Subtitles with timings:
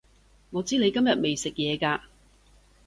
[0.49, 2.01] 我知你今日未食嘢㗎